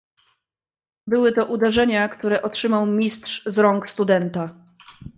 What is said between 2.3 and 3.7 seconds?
otrzymał Mistrz z